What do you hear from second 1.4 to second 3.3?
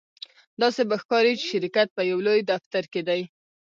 شرکت په یو لوی دفتر کې دی